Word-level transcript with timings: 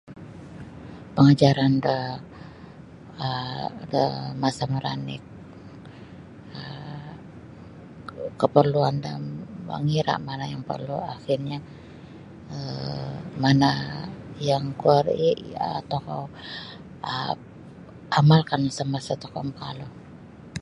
Pangajaran 1.15 1.73
da 1.85 1.97
um 3.27 3.71
de 3.91 4.03
masa 4.41 4.63
maranik 4.73 5.23
um 6.59 6.81
kaparluan 8.39 8.95
da 9.05 9.11
mangira' 9.67 10.49
yang 10.51 10.63
porlu 10.69 10.97
akhirnyo 11.15 11.57
mana' 13.43 13.83
yang 14.49 14.65
kuo 14.79 14.97
ri 15.07 15.29
um 15.67 15.81
tokou 15.91 16.23
um 17.13 17.37
amalkan 18.19 18.61
samasa 18.77 19.13
tokou 19.23 19.43
makalu. 19.49 19.87